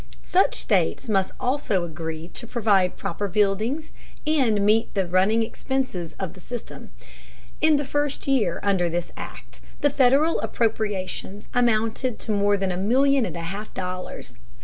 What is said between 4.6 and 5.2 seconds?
meet the